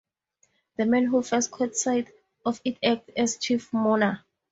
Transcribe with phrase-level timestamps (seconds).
[0.77, 2.09] The man who first caught sight
[2.43, 4.25] of it acts as chief mourner.